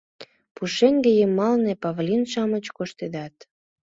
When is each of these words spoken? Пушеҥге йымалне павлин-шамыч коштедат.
Пушеҥге 0.55 1.11
йымалне 1.19 1.73
павлин-шамыч 1.83 2.65
коштедат. 2.77 3.35